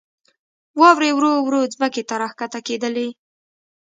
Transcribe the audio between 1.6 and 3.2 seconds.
ځمکې ته راکښته کېدلې.